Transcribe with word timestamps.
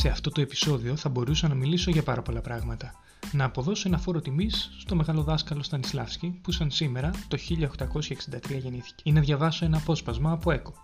Σε 0.00 0.08
αυτό 0.08 0.30
το 0.30 0.40
επεισόδιο 0.40 0.96
θα 0.96 1.08
μπορούσα 1.08 1.48
να 1.48 1.54
μιλήσω 1.54 1.90
για 1.90 2.02
πάρα 2.02 2.22
πολλά 2.22 2.40
πράγματα. 2.40 2.94
Να 3.32 3.44
αποδώσω 3.44 3.88
ένα 3.88 3.98
φόρο 3.98 4.20
τιμής 4.20 4.70
στο 4.78 4.94
μεγάλο 4.96 5.22
δάσκαλο 5.22 5.62
Στανισλάβσκι 5.62 6.38
που 6.42 6.52
σαν 6.52 6.70
σήμερα 6.70 7.10
το 7.28 7.38
1863 7.48 8.58
γεννήθηκε. 8.60 9.02
Ή 9.02 9.12
να 9.12 9.20
διαβάσω 9.20 9.64
ένα 9.64 9.76
απόσπασμα 9.76 10.32
από 10.32 10.50
Έκο. 10.50 10.74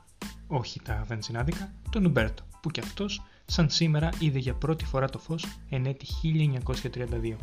Όχι 0.46 0.80
τα 0.80 1.05
βενζινάδικα, 1.06 1.73
τον 1.91 2.05
Ουμπέρτο, 2.05 2.42
που 2.60 2.70
κι 2.70 2.80
αυτός 2.80 3.23
σαν 3.46 3.70
σήμερα 3.70 4.09
είδε 4.18 4.38
για 4.38 4.55
πρώτη 4.55 4.84
φορά 4.84 5.10
το 5.10 5.19
φως 5.19 5.46
εν 5.69 5.87
έτη 5.87 6.06
1932. 6.23 7.37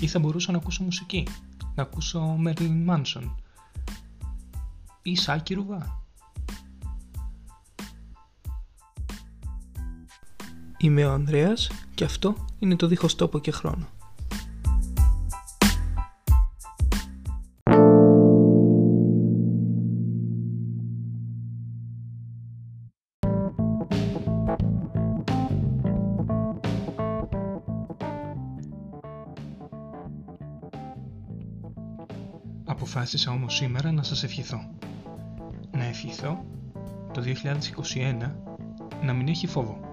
Ή 0.00 0.06
θα 0.06 0.18
μπορούσα 0.18 0.52
να 0.52 0.58
ακούσω 0.58 0.82
μουσική, 0.82 1.26
να 1.74 1.82
ακούσω 1.82 2.20
Μέρλιν 2.20 2.84
Μάνσον 2.84 3.42
ή 5.02 5.16
Σάκη 5.16 5.54
Ρουβά. 5.54 6.07
Είμαι 10.80 11.04
ο 11.04 11.12
Ανδρέας 11.12 11.70
και 11.94 12.04
αυτό 12.04 12.34
είναι 12.58 12.76
το 12.76 12.86
δίχως 12.86 13.14
τόπο 13.14 13.38
και 13.38 13.50
χρόνο. 13.50 13.88
Αποφάσισα 32.64 33.30
όμως 33.30 33.54
σήμερα 33.54 33.92
να 33.92 34.02
σας 34.02 34.22
ευχηθώ. 34.22 34.70
Να 35.70 35.84
ευχηθώ 35.84 36.44
το 37.12 37.22
2021 37.22 38.32
να 39.02 39.12
μην 39.12 39.28
έχει 39.28 39.46
φόβο. 39.46 39.87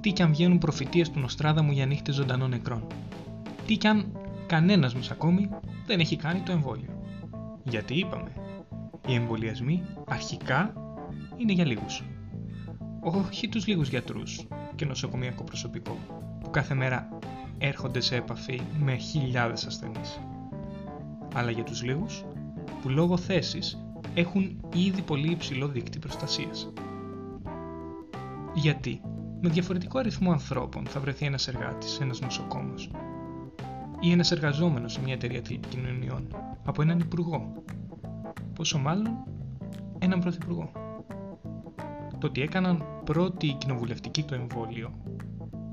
Τι 0.00 0.12
κι 0.12 0.22
αν 0.22 0.30
βγαίνουν 0.30 0.58
προφητείες 0.58 1.10
του 1.10 1.20
Νοστράδα 1.20 1.62
μου 1.62 1.72
για 1.72 1.86
νύχτες 1.86 2.14
ζωντανών 2.14 2.50
νεκρών. 2.50 2.86
Τι 3.66 3.76
κι 3.76 3.86
αν 3.86 4.12
κανένας 4.46 4.94
μας 4.94 5.10
ακόμη 5.10 5.48
δεν 5.86 6.00
έχει 6.00 6.16
κάνει 6.16 6.40
το 6.40 6.52
εμβόλιο. 6.52 7.02
Γιατί 7.64 7.94
είπαμε, 7.94 8.32
οι 9.06 9.14
εμβολιασμοί 9.14 9.82
αρχικά 10.08 10.72
είναι 11.36 11.52
για 11.52 11.64
λίγους. 11.64 12.04
Όχι 13.00 13.48
τους 13.48 13.66
λίγους 13.66 13.88
γιατρούς 13.88 14.46
και 14.74 14.84
νοσοκομιακό 14.84 15.44
προσωπικό 15.44 15.98
που 16.40 16.50
κάθε 16.50 16.74
μέρα 16.74 17.08
έρχονται 17.58 18.00
σε 18.00 18.16
επαφή 18.16 18.60
με 18.78 18.96
χιλιάδες 18.96 19.66
ασθενείς 19.66 20.20
αλλά 21.34 21.50
για 21.50 21.64
τους 21.64 21.82
λίγους 21.82 22.24
που 22.82 22.88
λόγω 22.88 23.16
θέσης 23.16 23.84
έχουν 24.14 24.60
ήδη 24.74 25.02
πολύ 25.02 25.30
υψηλό 25.30 25.68
δίκτυο 25.68 26.00
προστασίας. 26.00 26.72
Γιατί; 28.54 29.00
Με 29.40 29.48
διαφορετικό 29.48 29.98
αριθμό 29.98 30.32
ανθρώπων 30.32 30.86
θα 30.86 31.00
βρεθεί 31.00 31.26
ένας 31.26 31.48
εργάτης, 31.48 32.00
ένας 32.00 32.20
νοσοκόμος 32.20 32.90
ή 34.00 34.12
ένας 34.12 34.30
εργαζόμενος 34.30 34.92
σε 34.92 35.00
μια 35.00 35.14
εταιρεία 35.14 35.42
τηλεπικοινωνιών 35.42 36.26
από 36.64 36.82
έναν 36.82 36.98
υπουργό, 36.98 37.62
πόσο 38.54 38.78
μάλλον 38.78 39.24
έναν 39.98 40.20
πρωθυπουργό. 40.20 40.70
Το 42.18 42.26
ότι 42.26 42.40
έκαναν 42.40 42.84
πρώτη 43.04 43.52
κοινοβουλευτική 43.58 44.22
το 44.22 44.34
εμβόλιο 44.34 44.92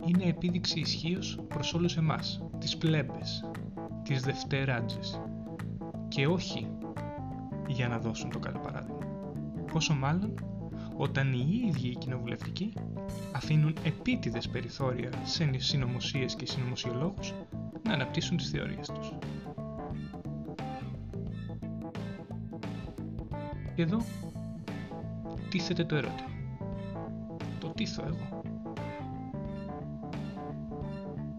είναι 0.05 0.23
επίδειξη 0.23 0.79
ισχύως 0.79 1.39
προς 1.47 1.73
όλους 1.73 1.97
εμάς, 1.97 2.43
τις 2.59 2.77
πλέμπες, 2.77 3.51
τις 4.03 4.21
δευτεράτζες, 4.21 5.21
και 6.07 6.27
όχι 6.27 6.67
για 7.67 7.87
να 7.87 7.99
δώσουν 7.99 8.29
το 8.29 8.39
καλό 8.39 8.59
παράδειγμα. 8.59 8.99
Πόσο 9.71 9.93
μάλλον 9.93 10.33
όταν 10.97 11.33
οι 11.33 11.63
ίδιοι 11.67 11.87
οι 11.87 11.95
κοινοβουλευτικοί 11.95 12.73
αφήνουν 13.31 13.75
επίτηδες 13.83 14.49
περιθώρια 14.49 15.09
σε 15.23 15.49
συνωμοσίες 15.57 16.35
και 16.35 16.45
συνωμοσιολόγους 16.45 17.33
να 17.83 17.93
αναπτύσσουν 17.93 18.37
τις 18.37 18.49
θεωρίες 18.49 18.87
τους. 18.87 19.11
Εδώ 23.75 24.01
τίθεται 25.49 25.85
το 25.85 25.95
ερώτημα. 25.95 26.29
Το 27.59 27.67
τίθω 27.67 28.03
εγώ. 28.05 28.41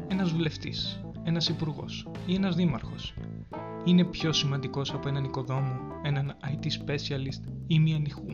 Ένας 0.08 0.30
βουλευτής, 0.30 1.00
ένας 1.22 1.48
υπουργός 1.48 2.08
ή 2.26 2.34
ένας 2.34 2.54
δήμαρχος 2.54 3.14
είναι 3.84 4.04
πιο 4.04 4.32
σημαντικός 4.32 4.92
από 4.94 5.08
έναν 5.08 5.24
οικοδόμο, 5.24 5.76
έναν 6.02 6.36
IT 6.44 6.64
specialist 6.66 7.52
ή 7.66 7.78
μία 7.78 7.98
νυχού; 7.98 8.26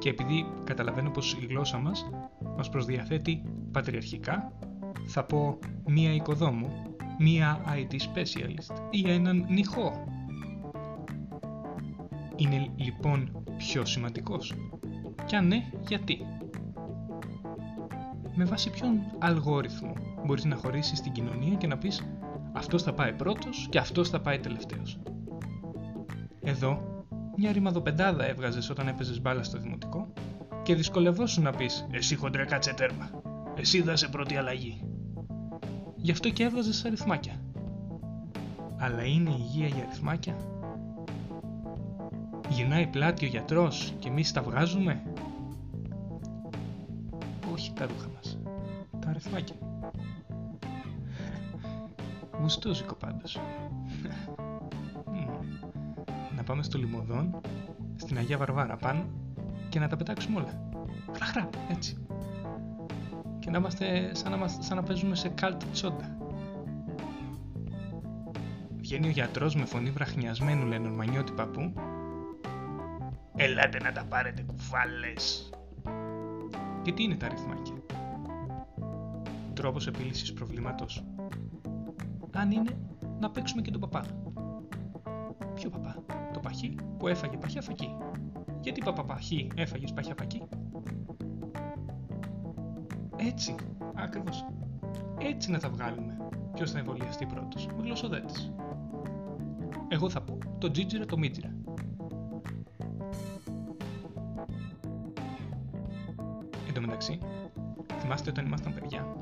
Και 0.00 0.08
επειδή 0.08 0.46
καταλαβαίνω 0.64 1.10
πως 1.10 1.32
η 1.32 1.46
γλώσσα 1.46 1.78
μας 1.78 2.10
μας 2.56 2.68
προσδιαθέτει 2.68 3.42
πατριαρχικά, 3.72 4.52
θα 5.06 5.24
πω 5.24 5.58
μία 5.86 6.14
οικοδόμου, 6.14 6.68
μία 7.18 7.60
IT 7.68 7.92
specialist 7.92 8.76
ή 8.90 9.10
έναν 9.10 9.46
νυχό. 9.48 10.04
Είναι 12.36 12.70
λοιπόν 12.76 13.44
πιο 13.56 13.84
σημαντικός; 13.84 14.54
Και 15.26 15.36
αν 15.36 15.46
ναι, 15.46 15.70
γιατί; 15.88 16.18
Με 18.34 18.44
βάση 18.44 18.70
ποιον 18.70 19.00
αλγόριθμο 19.18 19.92
μπορείς 20.26 20.44
να 20.44 20.56
χωρίσεις 20.56 21.00
την 21.00 21.12
κοινωνία 21.12 21.54
και 21.54 21.66
να 21.66 21.78
πεις 21.78 22.02
αυτός 22.52 22.82
θα 22.82 22.92
πάει 22.92 23.12
πρώτος 23.12 23.66
και 23.70 23.78
αυτός 23.78 24.08
θα 24.08 24.20
πάει 24.20 24.38
τελευταίος. 24.38 24.98
Εδώ, 26.40 26.82
μια 27.36 27.52
ρημαδοπεντάδα 27.52 28.28
έβγαζες 28.28 28.70
όταν 28.70 28.88
έπαιζες 28.88 29.20
μπάλα 29.20 29.42
στο 29.42 29.58
δημοτικό 29.58 29.79
και 30.70 30.76
δυσκολευόσουν 30.76 31.42
να 31.42 31.50
πεις 31.50 31.86
«Εσύ 31.90 32.16
χοντρέ 32.16 32.44
κάτσε 32.44 32.72
τέρμα, 32.72 33.10
εσύ 33.56 33.82
δάσε 33.82 34.08
πρώτη 34.08 34.36
αλλαγή». 34.36 34.84
Γι' 35.96 36.10
αυτό 36.10 36.30
και 36.30 36.44
έβγαζες 36.44 36.84
αριθμάκια. 36.84 37.40
Αλλά 38.76 39.02
είναι 39.02 39.30
υγεία 39.30 39.66
για 39.66 39.82
αριθμάκια. 39.82 40.36
Γυρνάει 42.48 42.86
πλάτη 42.86 43.24
ο 43.24 43.28
γιατρός 43.28 43.94
και 43.98 44.08
εμείς 44.08 44.32
τα 44.32 44.42
βγάζουμε. 44.42 45.02
Όχι 47.52 47.72
τα 47.72 47.86
ρούχα 47.86 48.08
μας, 48.14 48.38
τα 49.00 49.08
αριθμάκια. 49.08 49.56
Γουστούζικο 52.40 52.94
πάντως. 52.94 53.40
να 56.36 56.42
πάμε 56.42 56.62
στο 56.62 56.78
Λιμωδόν, 56.78 57.40
στην 57.96 58.18
Αγία 58.18 58.38
Βαρβάρα 58.38 58.76
πάνω 58.76 59.04
και 59.70 59.78
να 59.78 59.88
τα 59.88 59.96
πετάξουμε 59.96 60.40
όλα. 60.40 60.68
Χρα 61.20 61.48
έτσι. 61.70 62.06
Και 63.38 63.50
να 63.50 63.58
είμαστε 63.58 64.14
σαν 64.14 64.38
να, 64.38 64.48
σαν 64.48 64.76
να 64.76 64.82
παίζουμε 64.82 65.14
σε 65.14 65.28
καλτ 65.28 65.62
τσόντα. 65.72 66.16
Βγαίνει 68.76 69.06
ο 69.06 69.10
γιατρός 69.10 69.54
με 69.54 69.64
φωνή 69.64 69.90
βραχνιασμένου 69.90 70.66
λένε 70.66 70.88
ορμανιώτη 70.88 71.32
παππού. 71.32 71.72
Ελάτε 73.36 73.78
να 73.82 73.92
τα 73.92 74.04
πάρετε 74.04 74.42
κουφάλες. 74.42 75.50
Και 76.82 76.92
τι 76.92 77.02
είναι 77.02 77.14
τα 77.14 77.26
αριθμάκια. 77.26 77.74
Τρόπος 79.54 79.86
επίλυσης 79.86 80.32
προβλήματος 80.32 81.04
αν 82.40 82.50
είναι 82.50 82.78
να 83.20 83.30
παίξουμε 83.30 83.62
και 83.62 83.70
τον 83.70 83.80
παπά. 83.80 84.04
Ποιο 85.54 85.70
παπά, 85.70 85.96
το 86.32 86.40
παχύ 86.40 86.74
που 86.98 87.08
έφαγε 87.08 87.36
παχιά 87.36 87.62
φακή. 87.62 87.96
Γιατί 88.60 88.82
παπα 88.84 89.04
παχύ 89.04 89.48
έφαγες 89.54 89.92
παχιά 89.92 90.14
φακή. 90.18 90.42
Έτσι, 93.16 93.54
ακριβώς. 93.94 94.46
Έτσι 95.18 95.50
να 95.50 95.58
τα 95.58 95.70
βγάλουμε. 95.70 96.16
Ποιος 96.54 96.70
θα 96.70 96.78
εμβολιαστεί 96.78 97.26
πρώτος, 97.26 97.66
με 97.66 97.82
γλωσσοδέτης. 97.82 98.52
Εγώ 99.88 100.10
θα 100.10 100.22
πω 100.22 100.38
το 100.58 100.70
τζίτζιρα 100.70 101.06
το 101.06 101.18
μίτζιρα. 101.18 101.54
Εν 106.68 106.74
τω 106.74 106.80
μεταξύ, 106.80 107.18
θυμάστε 107.98 108.30
όταν 108.30 108.46
ήμασταν 108.46 108.74
παιδιά, 108.74 109.16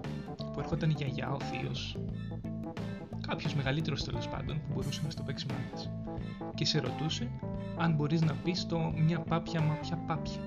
που 0.53 0.61
έρχονταν 0.61 0.91
η 0.91 0.95
γιαγιά, 0.97 1.31
ο 1.33 1.41
θείος, 1.41 1.99
κάποιος 3.29 3.55
μεγαλύτερος 3.55 4.05
τέλος 4.05 4.29
πάντων 4.29 4.57
που 4.57 4.75
μπορούσε 4.75 5.01
να 5.05 5.11
στο 5.11 5.23
παίξει 5.23 5.47
μάθημα 5.47 6.09
και 6.55 6.65
σε 6.65 6.81
ρωτούσε 6.81 7.31
αν 7.77 7.95
μπορείς 7.95 8.21
να 8.21 8.33
πεις 8.33 8.67
το 8.67 8.93
μια 8.97 9.21
πάπια 9.21 9.61
μα 9.61 9.75
ποια 9.75 9.97
πάπια. 10.07 10.41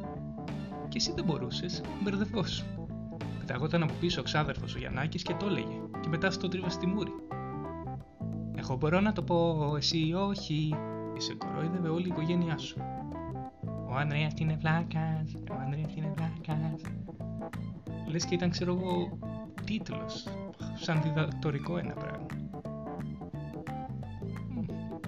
Και 0.89 0.97
εσύ 0.97 1.13
δεν 1.15 1.25
μπορούσες, 1.25 1.81
μπερδευόσου. 2.03 2.65
Πεταγόταν 3.39 3.83
από 3.83 3.93
πίσω 3.99 4.19
ο 4.19 4.23
ξάδερφος 4.23 4.75
ο 4.75 4.77
Γιαννάκης 4.77 5.21
και 5.21 5.33
το 5.33 5.45
έλεγε, 5.45 5.79
και 6.01 6.09
μετά 6.09 6.31
στο 6.31 6.47
τρίβα 6.47 6.69
στη 6.69 6.87
μούρη. 6.87 7.11
Εγώ 8.55 8.75
μπορώ 8.75 8.99
να 8.99 9.13
το 9.13 9.21
πω, 9.21 9.73
εσύ 9.77 10.13
όχι. 10.13 10.75
Και 11.13 11.21
σε 11.21 11.33
κορόιδευε 11.33 11.89
όλη 11.89 12.05
η 12.05 12.09
οικογένειά 12.11 12.57
σου. 12.57 12.81
Ο 13.89 13.95
Ανδρέας 13.95 14.33
είναι 14.37 14.55
βλάκας, 14.59 15.33
ο 15.51 15.53
Ανδρέας 15.65 15.95
είναι 15.95 16.13
βλάκας. 16.15 16.81
Λες 18.07 18.25
και 18.25 18.35
ήταν, 18.35 18.49
ξέρω 18.49 18.77
εγώ, 18.79 19.17
τίτλος. 19.65 20.27
Σαν 20.75 21.01
διδακτορικό 21.01 21.77
ένα 21.77 21.93
πράγμα. 21.93 22.25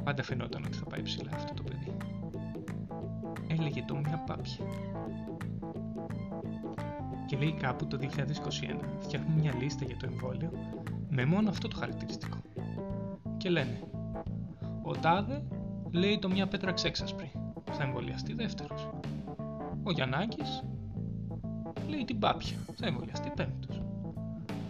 Πάντα 0.03 0.23
φαινόταν 0.23 0.63
ότι 0.65 0.77
θα 0.77 0.85
πάει 0.85 1.01
ψηλά 1.01 1.31
αυτό 1.33 1.53
το 1.53 1.63
παιδί. 1.63 1.97
Έλεγε 3.47 3.83
το 3.87 3.95
μια 3.95 4.17
πάπια. 4.17 4.65
Και 7.25 7.37
λέει 7.37 7.53
κάπου 7.53 7.87
το 7.87 7.99
2021 8.01 8.07
φτιάχνουν 8.99 9.39
μια 9.39 9.53
λίστα 9.59 9.85
για 9.85 9.97
το 9.97 10.05
εμβόλιο 10.11 10.51
με 11.09 11.25
μόνο 11.25 11.49
αυτό 11.49 11.67
το 11.67 11.75
χαρακτηριστικό. 11.75 12.37
Και 13.37 13.49
λένε, 13.49 13.79
ο 14.81 14.91
Τάδε 14.91 15.43
λέει 15.91 16.19
το 16.19 16.29
μια 16.29 16.47
πέτρα 16.47 16.71
ξέξασπρη, 16.71 17.31
θα 17.71 17.83
εμβολιαστεί 17.83 18.33
δεύτερος. 18.33 18.89
Ο 19.83 19.91
Γιαννάκης 19.91 20.63
λέει 21.89 22.05
την 22.05 22.19
Πάπια, 22.19 22.57
θα 22.75 22.85
εμβολιαστεί 22.85 23.31
πέμπτος. 23.35 23.81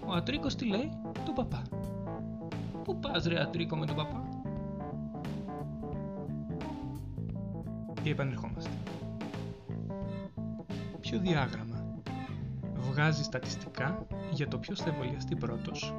Ο 0.06 0.12
Ατρίκος 0.12 0.56
τι 0.56 0.66
λέει, 0.66 0.92
τον 1.26 1.34
Παπά. 1.36 1.62
Πού 2.84 3.00
πας 3.00 3.26
ρε 3.26 3.42
Ατρίκο 3.42 3.76
με 3.76 3.86
τον 3.86 3.96
Παπά; 3.96 4.23
Και 8.04 8.10
επανερχόμαστε. 8.10 8.70
Ποιο 11.00 11.20
διάγραμμα 11.20 12.02
βγάζει 12.76 13.24
στατιστικά 13.24 14.08
για 14.32 14.48
το 14.48 14.58
ποιος 14.58 14.82
θα 14.82 14.90
εμβολιαστεί 14.90 15.36
πρώτος; 15.36 15.94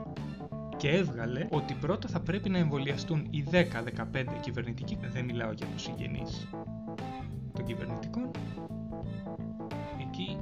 Και 0.77 0.89
έβγαλε 0.89 1.47
ότι 1.51 1.75
πρώτα 1.75 2.09
θα 2.09 2.21
πρέπει 2.21 2.49
να 2.49 2.59
εμβολιαστούν 2.59 3.27
οι 3.31 3.45
10-15 3.51 4.25
κυβερνητικοί, 4.41 4.99
δεν 5.13 5.25
μιλάω 5.25 5.53
για 5.53 5.67
τους 5.67 5.83
συγγενείς 5.83 6.49
των 7.53 7.65
κυβερνητικών, 7.65 8.31
εκεί 10.01 10.39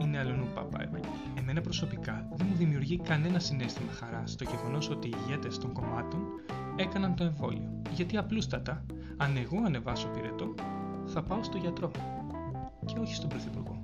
είναι 0.00 0.18
αλλονού 0.18 0.46
παπά 0.54 0.73
Εμένα 1.56 1.68
προσωπικά 1.68 2.26
δεν 2.34 2.46
μου 2.50 2.56
δημιουργεί 2.56 2.98
κανένα 2.98 3.38
συνέστημα 3.38 3.92
χαράς 3.92 4.30
στο 4.30 4.44
γεγονός 4.44 4.90
ότι 4.90 5.08
οι 5.08 5.14
ηγέτες 5.24 5.58
των 5.58 5.72
κομμάτων 5.72 6.20
έκαναν 6.76 7.14
το 7.14 7.24
εμβόλιο. 7.24 7.82
Γιατί 7.90 8.16
απλούστατα, 8.16 8.84
αν 9.16 9.36
εγώ 9.36 9.62
ανεβάσω 9.64 10.08
πυρετό, 10.08 10.54
θα 11.04 11.22
πάω 11.22 11.42
στο 11.42 11.56
γιατρό 11.56 11.90
και 12.84 12.98
όχι 12.98 13.14
στον 13.14 13.28
πρωθυπουργό. 13.28 13.82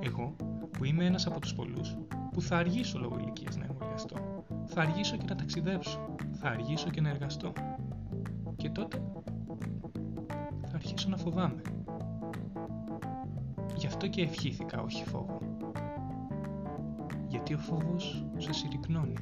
Εγώ, 0.00 0.36
που 0.70 0.84
είμαι 0.84 1.04
ένας 1.04 1.26
από 1.26 1.40
τους 1.40 1.54
πολλούς, 1.54 1.96
που 2.32 2.40
θα 2.40 2.56
αργήσω 2.56 2.98
λόγω 2.98 3.18
ηλικίας 3.18 3.56
να 3.56 3.64
εμβολιαστώ, 3.64 4.44
θα 4.64 4.80
αργήσω 4.80 5.16
και 5.16 5.24
να 5.28 5.34
ταξιδέψω, 5.34 6.16
θα 6.32 6.48
αργήσω 6.48 6.90
και 6.90 7.00
να 7.00 7.08
εργαστώ. 7.08 7.52
Και 8.56 8.70
τότε 8.70 9.02
θα 10.66 10.74
αρχίσω 10.74 11.08
να 11.08 11.16
φοβάμαι. 11.16 11.62
Γι' 13.76 13.86
αυτό 13.86 14.06
και 14.06 14.22
ευχήθηκα 14.22 14.82
όχι 14.82 15.04
φόβο. 15.04 15.43
Γιατί 17.34 17.54
ο 17.54 17.58
φόβος 17.58 18.24
σε 18.36 18.52
συρρυκνώνει. 18.52 19.14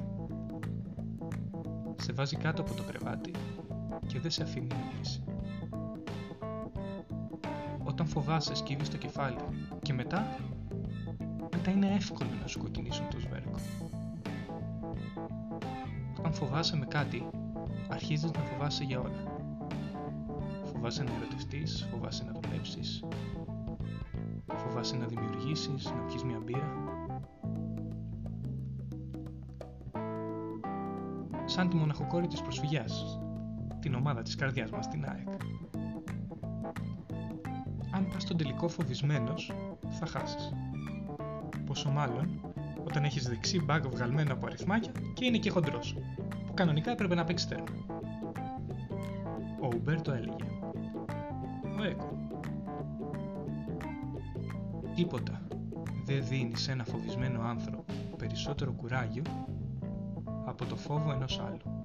Σε 1.95 2.13
βάζει 2.13 2.35
κάτω 2.35 2.61
από 2.61 2.73
το 2.73 2.83
κρεβάτι 2.83 3.31
και 4.07 4.19
δεν 4.19 4.31
σε 4.31 4.43
αφήνει 4.43 4.67
να 4.67 4.75
Όταν 7.83 8.07
φοβάσαι 8.07 8.55
σκύβεις 8.55 8.89
το 8.89 8.97
κεφάλι 8.97 9.37
και 9.81 9.93
μετά, 9.93 10.35
μετά 11.51 11.71
είναι 11.71 11.93
εύκολο 11.93 12.29
να 12.41 12.47
σου 12.47 12.59
κοκκινήσουν 12.59 13.09
το 13.09 13.19
σβέρκο. 13.19 13.59
Όταν 16.17 16.33
φοβάσαι 16.33 16.77
με 16.77 16.85
κάτι, 16.85 17.29
αρχίζεις 17.89 18.31
να 18.31 18.39
φοβάσαι 18.39 18.83
για 18.83 18.99
όλα. 18.99 19.37
Φοβάσαι 20.63 21.03
να 21.03 21.11
ερωτευτείς, 21.11 21.87
φοβάσαι 21.91 22.23
να 22.23 22.39
δουλέψεις, 22.41 23.03
φοβάσαι 24.55 24.95
να 24.95 25.05
δημιουργήσεις, 25.05 25.85
να 25.85 26.01
πιεις 26.01 26.23
μια 26.23 26.39
μπύρα. 26.43 26.93
Σαν 31.53 31.69
τη 31.69 31.75
μοναχοκόρη 31.75 32.27
της 32.27 32.41
προσφυγιάς, 32.41 33.19
την 33.79 33.93
ομάδα 33.93 34.21
της 34.21 34.35
καρδιάς 34.35 34.69
μας, 34.69 34.87
την 34.87 35.05
ΑΕΚ. 35.09 35.27
Αν 37.91 38.07
πας 38.13 38.21
στον 38.21 38.37
τελικό 38.37 38.67
φοβισμένος, 38.67 39.53
θα 39.89 40.05
χάσεις. 40.05 40.53
Πόσο 41.65 41.89
μάλλον 41.89 42.41
όταν 42.83 43.03
έχεις 43.03 43.27
δεξί 43.27 43.61
μπάγκ 43.61 43.83
βγαλμένο 43.87 44.33
από 44.33 44.45
αριθμάκια 44.45 44.91
και 45.13 45.25
είναι 45.25 45.37
και 45.37 45.49
χοντρός, 45.49 45.95
που 46.45 46.53
κανονικά 46.53 46.91
έπρεπε 46.91 47.15
να 47.15 47.23
παίξει 47.23 47.47
τέρμα. 47.47 47.85
Ο 49.61 49.67
Ουμπέρτο 49.75 50.11
έλεγε 50.11 50.45
«Ο 51.79 51.83
Έκο, 51.83 52.17
Τίποτα 54.95 55.41
δεν 56.05 56.23
δίνεις 56.27 56.61
σε 56.61 56.71
ένα 56.71 56.83
φοβισμένο 56.83 57.41
άνθρωπο 57.41 57.85
περισσότερο 58.17 58.71
κουράγιο 58.71 59.23
από 60.53 60.65
το 60.65 60.75
φόβο 60.75 61.11
ενός 61.11 61.39
άλλου. 61.39 61.83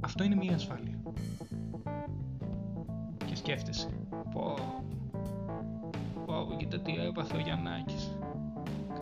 Αυτό 0.00 0.24
είναι 0.24 0.34
μία 0.34 0.54
ασφάλεια. 0.54 0.98
Και 3.26 3.36
σκέφτεσαι, 3.36 3.88
πω, 4.32 4.54
πω, 6.26 6.54
κοίτα 6.56 6.80
τι 6.80 6.92
έπαθε 6.92 7.36
ο 7.36 7.40
Γιαννάκης. 7.40 8.18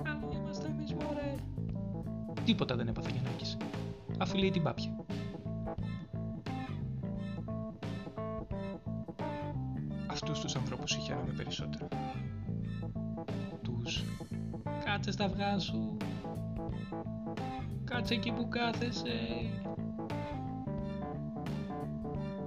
Καλά 0.03 0.19
είμαστε 0.33 0.67
εμείς 0.67 0.95
μωρέ. 0.95 1.35
Τίποτα 2.45 2.77
δεν 2.77 2.89
έπαθε 2.89 3.09
ο 3.09 3.13
Γιαννάκης, 3.13 3.57
αφού 4.19 4.37
λέει 4.37 4.51
την 4.51 4.63
πάπια. 4.63 4.97
αυτούς 10.13 10.41
τους 10.41 10.57
ανθρώπους 10.57 10.91
συγχαίρομαι 10.91 11.33
περισσότερο. 11.37 11.89
Τους 15.03 15.15
«Κάτσε 15.17 15.35
στα 15.35 15.45
αυγά 15.45 15.59
σου», 15.59 15.97
«Κάτσε 17.85 18.15
εκεί 18.15 18.33
που 18.33 18.49
κάθεσαι». 18.49 19.13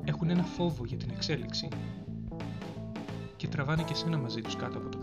Έχουν 0.04 0.30
ένα 0.30 0.44
φόβο 0.44 0.86
για 0.86 0.98
την 0.98 1.10
εξέλιξη 1.10 1.68
και 3.36 3.48
τραβάνε 3.48 3.84
και 3.84 3.94
σένα 3.94 4.18
μαζί 4.18 4.42
τους 4.42 4.56
κάτω 4.56 4.78
από 4.78 4.90
το 4.90 4.95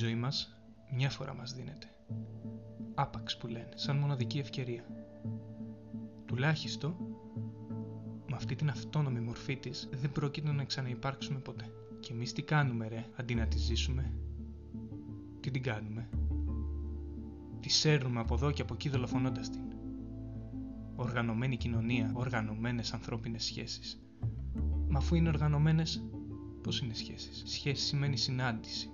κρεβάτι. 0.00 0.36
μια 0.94 1.10
φορά 1.10 1.34
μας 1.34 1.52
δίνεται. 1.52 1.86
Άπαξ 2.94 3.36
που 3.36 3.46
λένε, 3.46 3.68
σαν 3.74 3.96
μοναδική 3.96 4.38
ευκαιρία. 4.38 4.84
Τουλάχιστον, 6.26 6.96
με 8.28 8.36
αυτή 8.36 8.54
την 8.54 8.68
αυτόνομη 8.68 9.20
μορφή 9.20 9.56
της, 9.56 9.88
δεν 9.92 10.12
πρόκειται 10.12 10.52
να 10.52 10.64
ξαναυπάρξουμε 10.64 11.38
ποτέ. 11.38 11.70
Και 12.00 12.12
εμείς 12.12 12.32
τι 12.32 12.42
κάνουμε 12.42 12.88
ρε, 12.88 13.06
αντί 13.16 13.34
να 13.34 13.46
τη 13.46 13.58
ζήσουμε; 13.58 14.12
Τι 15.40 15.50
την 15.50 15.62
κάνουμε; 15.62 16.08
Τη 17.60 17.68
σέρνουμε 17.68 18.20
από 18.20 18.34
εδώ 18.34 18.50
και 18.50 18.62
από 18.62 18.74
εκεί 18.74 18.88
δολοφονώντας 18.88 19.50
την. 19.50 19.62
Οργανωμένη 20.96 21.56
κοινωνία, 21.56 22.10
οργανωμένες 22.14 22.92
ανθρώπινες 22.92 23.44
σχέσεις. 23.44 24.02
Μα 24.88 24.98
αφού 24.98 25.14
είναι 25.14 25.28
οργανωμένες, 25.28 26.02
πώς 26.62 26.80
είναι 26.80 26.94
σχέσεις; 26.94 27.42
Σχέση 27.46 27.84
σημαίνει 27.84 28.16
συνάντηση, 28.16 28.90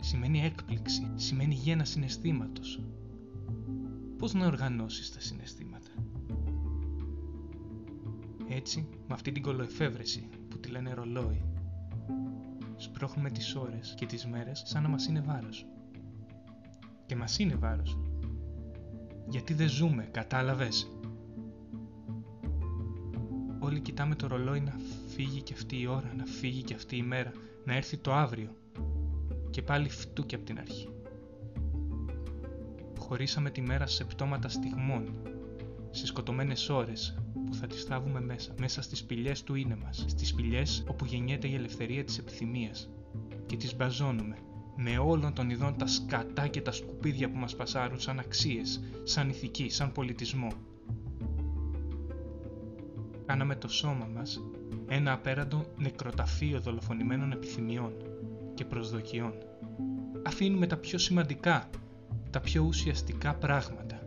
σημαίνει 0.00 0.44
έκπληξη, 0.44 1.10
σημαίνει 1.14 1.54
γένα 1.54 1.84
συναισθήματος. 1.84 2.80
Πώς 4.18 4.32
να 4.34 4.46
οργανώσεις 4.46 5.12
τα 5.12 5.20
συναισθήματα; 5.20 5.90
Έτσι, 8.48 8.88
με 9.08 9.14
αυτή 9.14 9.32
την 9.32 9.42
κολοεφεύρεση 9.42 10.28
που 10.48 10.58
τη 10.58 10.68
λένε 10.68 10.92
ρολόι, 10.92 11.44
σπρώχνουμε 12.76 13.30
τις 13.30 13.54
ώρες 13.54 13.94
και 13.96 14.06
τις 14.06 14.26
μέρες 14.26 14.62
σαν 14.66 14.82
να 14.82 14.88
μας 14.88 15.06
είναι 15.06 15.20
βάρος. 15.20 15.66
Και 17.06 17.16
μας 17.16 17.38
είναι 17.38 17.54
βάρος. 17.54 17.98
Γιατί 19.28 19.54
δεν 19.54 19.68
ζούμε, 19.68 20.08
κατάλαβες; 20.10 20.90
Όλοι 23.58 23.80
κοιτάμε 23.80 24.14
το 24.14 24.26
ρολόι 24.26 24.60
να 24.60 24.76
φύγει 25.06 25.42
και 25.42 25.52
αυτή 25.52 25.80
η 25.80 25.86
ώρα, 25.86 26.12
να 26.16 26.24
φύγει 26.24 26.62
και 26.62 26.74
αυτή 26.74 26.96
η 26.96 27.02
μέρα, 27.02 27.32
να 27.64 27.74
έρθει 27.74 27.96
το 27.96 28.12
αύριο 28.12 28.59
και 29.50 29.62
πάλι 29.62 29.88
φτούκι 29.88 30.34
από 30.34 30.44
την 30.44 30.58
αρχή. 30.58 30.88
Χωρίσαμε 32.98 33.50
τη 33.50 33.60
μέρα 33.60 33.86
σε 33.86 34.04
πτώματα 34.04 34.48
στιγμών, 34.48 35.14
σε 35.90 36.06
σκοτωμένες 36.06 36.68
ώρες 36.68 37.18
που 37.46 37.54
θα 37.54 37.66
τις 37.66 37.82
θάβουμε 37.84 38.20
μέσα, 38.20 38.54
μέσα 38.58 38.82
στις 38.82 38.98
σπηλιές 38.98 39.42
του 39.42 39.54
είναι 39.54 39.76
μας, 39.76 40.04
στις 40.08 40.28
σπηλιές 40.28 40.84
όπου 40.88 41.04
γεννιέται 41.04 41.48
η 41.48 41.54
ελευθερία 41.54 42.04
της 42.04 42.18
επιθυμίας 42.18 42.90
και 43.46 43.56
τις 43.56 43.76
μπαζώνουμε 43.76 44.36
με 44.76 44.98
όλων 44.98 45.34
των 45.34 45.50
ειδών 45.50 45.76
τα 45.76 45.86
σκατά 45.86 46.46
και 46.48 46.60
τα 46.60 46.72
σκουπίδια 46.72 47.30
που 47.30 47.36
μας 47.38 47.56
πασάρουν 47.56 48.00
σαν 48.00 48.18
αξίες, 48.18 48.80
σαν 49.04 49.28
ηθική, 49.28 49.68
σαν 49.68 49.92
πολιτισμό. 49.92 50.48
Κάναμε 53.26 53.56
το 53.56 53.68
σώμα 53.68 54.08
μας 54.14 54.40
ένα 54.88 55.12
απέραντο 55.12 55.64
νεκροταφείο 55.76 56.60
δολοφονημένων 56.60 57.32
επιθυμιών 57.32 57.92
και 58.60 58.66
προσδοκιών. 58.66 59.32
Αφήνουμε 60.26 60.66
τα 60.66 60.76
πιο 60.76 60.98
σημαντικά, 60.98 61.70
τα 62.30 62.40
πιο 62.40 62.62
ουσιαστικά 62.62 63.34
πράγματα. 63.34 64.00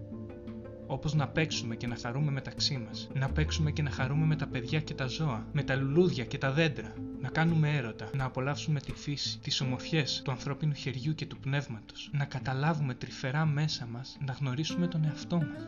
όπως 0.88 1.14
να 1.14 1.28
παίξουμε 1.28 1.76
και 1.76 1.88
να 1.88 1.96
χαρούμε 1.96 2.32
μεταξύ 2.32 2.78
μας, 2.78 3.10
να 3.14 3.30
παίξουμε 3.30 3.72
και 3.72 3.82
να 3.82 3.90
χαρούμε 3.90 4.26
με 4.26 4.36
τα 4.36 4.48
παιδιά 4.48 4.80
και 4.80 4.94
τα 4.94 5.06
ζώα, 5.08 5.48
με 5.54 5.64
τα 5.64 5.76
λουλούδια 5.76 6.26
και 6.26 6.38
τα 6.38 6.52
δέντρα, 6.52 6.94
να 7.20 7.30
κάνουμε 7.30 7.76
έρωτα, 7.76 8.10
να 8.16 8.26
απολαύσουμε 8.26 8.80
τη 8.80 8.92
φύση, 8.92 9.40
τις 9.40 9.62
ομορφιές 9.62 10.22
του 10.24 10.32
ανθρώπινου 10.32 10.74
χεριού 10.74 11.16
και 11.16 11.26
του 11.26 11.40
πνεύματος, 11.40 12.10
να 12.14 12.26
καταλάβουμε 12.26 12.94
τρυφερά 12.94 13.46
μέσα 13.46 13.86
μας, 13.86 14.18
να 14.26 14.34
γνωρίσουμε 14.34 14.88
τον 14.88 15.04
εαυτό 15.06 15.36
μας 15.36 15.68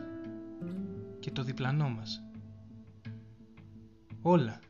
και 1.20 1.30
το 1.30 1.42
διπλανό 1.42 1.88
μας. 1.88 2.22
Όλα. 4.22 4.60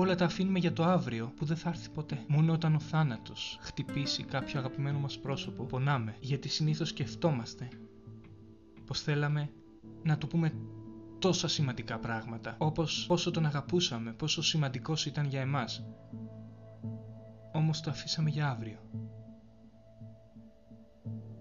Όλα 0.00 0.14
τα 0.14 0.24
αφήνουμε 0.24 0.58
για 0.58 0.72
το 0.72 0.84
αύριο 0.84 1.32
που 1.36 1.44
δεν 1.44 1.56
θα 1.56 1.68
έρθει 1.68 1.90
ποτέ. 1.90 2.24
Μόνο 2.28 2.52
όταν 2.52 2.74
ο 2.74 2.80
θάνατος 2.80 3.58
χτυπήσει 3.60 4.24
κάποιο 4.24 4.58
αγαπημένο 4.58 4.98
μας 4.98 5.18
πρόσωπο, 5.18 5.64
πονάμε, 5.64 6.16
γιατί 6.20 6.48
συνήθως 6.48 6.88
σκεφτόμαστε 6.88 7.68
πως 8.86 9.02
θέλαμε 9.02 9.50
να 10.02 10.18
του 10.18 10.26
πούμε 10.26 10.52
τόσα 11.18 11.48
σημαντικά 11.48 11.98
πράγματα, 11.98 12.56
όπως 12.58 13.04
πόσο 13.08 13.30
τον 13.30 13.46
αγαπούσαμε, 13.46 14.12
πόσο 14.12 14.42
σημαντικός 14.42 15.06
ήταν 15.06 15.26
για 15.26 15.40
εμάς. 15.40 15.84
Όμως 17.52 17.80
το 17.80 17.90
αφήσαμε 17.90 18.30
για 18.30 18.50
αύριο. 18.50 18.78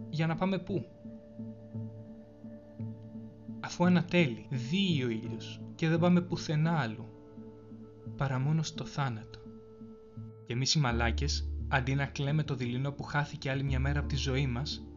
Για 0.09 0.27
να 0.27 0.35
πάμε 0.35 0.59
πού; 0.59 0.85
Αφού 3.59 3.85
ανατέλει, 3.85 4.47
δει 4.49 5.03
ο 5.03 5.09
ήλιος 5.09 5.61
και 5.75 5.87
δεν 5.87 5.99
πάμε 5.99 6.21
πουθενά 6.21 6.79
άλλου, 6.79 7.08
παρά 8.19 8.39
μόνο 8.39 8.63
στο 8.63 8.85
θάνατο. 8.85 9.39
Και 10.45 10.53
εμείς 10.53 10.75
οι 10.75 10.79
μαλάκες, 10.79 11.49
αντί 11.67 11.95
να 11.95 12.05
κλαίμε 12.05 12.43
το 12.43 12.55
δειλινό 12.55 12.91
που 12.91 13.03
χάθηκε 13.03 13.49
άλλη 13.49 13.63
μια 13.63 13.79
μέρα 13.79 13.99
από 13.99 14.07
τη 14.07 14.15
ζωή 14.15 14.47
μας, 14.47 14.87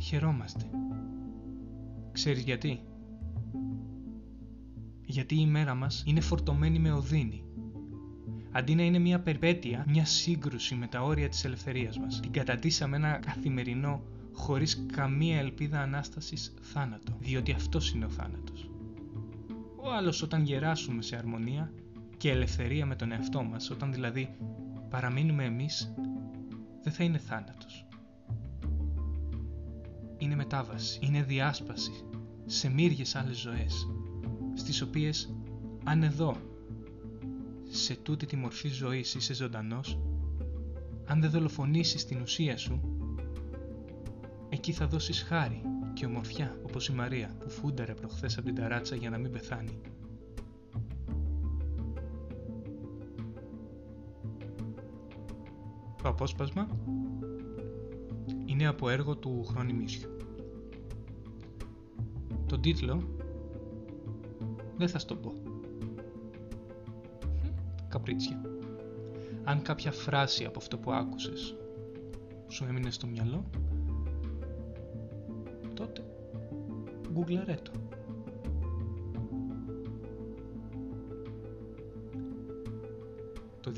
χαιρόμαστε. 0.00 0.70
Ξέρεις 2.12 2.42
γιατί; 2.42 2.80
Γιατί 5.04 5.40
η 5.40 5.46
μέρα 5.46 5.74
μας 5.74 6.02
είναι 6.06 6.20
φορτωμένη 6.20 6.78
με 6.78 6.92
οδύνη. 6.92 7.44
Αντί 8.52 8.74
να 8.74 8.82
είναι 8.82 8.98
μια 8.98 9.20
περπέτεια, 9.20 9.84
μια 9.88 10.04
σύγκρουση 10.04 10.74
με 10.74 10.86
τα 10.86 11.02
όρια 11.02 11.28
της 11.28 11.44
ελευθερίας 11.44 11.98
μας, 11.98 12.20
την 12.20 12.32
κατατήσαμε 12.32 12.96
ένα 12.96 13.18
καθημερινό, 13.18 14.02
χωρίς 14.32 14.86
καμία 14.92 15.38
ελπίδα 15.38 15.80
ανάστασης 15.80 16.54
θάνατο, 16.60 17.16
διότι 17.20 17.52
αυτός 17.52 17.90
είναι 17.90 18.04
ο 18.04 18.08
θάνατος. 18.08 18.70
Ο 19.76 19.92
άλλος 19.92 20.22
όταν 20.22 20.42
γεράσουμε 20.42 21.02
σε 21.02 21.16
αρμονία 21.16 21.72
και 22.26 22.32
ελευθερία 22.32 22.86
με 22.86 22.96
τον 22.96 23.12
εαυτό 23.12 23.42
μας, 23.42 23.70
όταν 23.70 23.92
δηλαδή 23.92 24.36
παραμείνουμε 24.90 25.44
εμείς, 25.44 25.94
δεν 26.82 26.92
θα 26.92 27.04
είναι 27.04 27.18
θάνατος. 27.18 27.86
Είναι 30.18 30.34
μετάβαση, 30.34 30.98
είναι 31.02 31.22
διάσπαση 31.22 31.90
σε 32.46 32.70
μύριες 32.70 33.14
άλλες 33.14 33.36
ζωές, 33.36 33.86
στις 34.54 34.82
οποίες 34.82 35.34
αν 35.84 36.02
εδώ, 36.02 36.36
σε 37.68 37.94
τούτη 37.94 38.26
τη 38.26 38.36
μορφή 38.36 38.68
ζωής 38.68 39.14
είσαι 39.14 39.34
ζωντανός, 39.34 39.98
αν 41.06 41.20
δεν 41.20 41.30
δολοφονήσεις 41.30 42.04
την 42.04 42.20
ουσία 42.20 42.56
σου, 42.56 42.80
εκεί 44.48 44.72
θα 44.72 44.86
δώσεις 44.86 45.22
χάρη 45.22 45.62
και 45.92 46.06
ομορφιά 46.06 46.58
όπως 46.62 46.88
η 46.88 46.92
Μαρία 46.92 47.36
που 47.38 47.50
φούνταρε 47.50 47.94
προχθές 47.94 48.36
από 48.36 48.46
την 48.46 48.54
ταράτσα 48.54 48.96
για 48.96 49.10
να 49.10 49.18
μην 49.18 49.30
πεθάνει. 49.30 49.80
Το 56.06 56.12
απόσπασμα 56.12 56.68
είναι 58.44 58.66
από 58.66 58.88
έργο 58.88 59.16
του 59.16 59.44
Χρόνι 59.44 59.86
Τον 62.46 62.60
τίτλο 62.60 63.02
δεν 64.76 64.88
θα 64.88 64.98
στο 64.98 65.16
πω. 65.16 65.32
Καπρίτσια. 67.88 68.40
Αν 69.44 69.62
κάποια 69.62 69.92
φράση 69.92 70.44
από 70.44 70.58
αυτό 70.58 70.78
που 70.78 70.92
άκουσες 70.92 71.56
σου 72.48 72.64
έμεινε 72.68 72.90
στο 72.90 73.06
μυαλό, 73.06 73.44
τότε 75.74 76.04
γκουγκλαρέ 77.12 77.54
το. 77.62 77.70
Το 83.60 83.72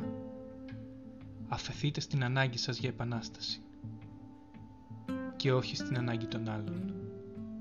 2021 0.00 0.37
αφαιθείτε 1.48 2.00
στην 2.00 2.24
ανάγκη 2.24 2.58
σας 2.58 2.78
για 2.78 2.88
επανάσταση 2.88 3.62
και 5.36 5.52
όχι 5.52 5.76
στην 5.76 5.96
ανάγκη 5.96 6.26
των 6.26 6.48
άλλων 6.48 6.94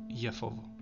για 0.07 0.31
φόβο. 0.31 0.75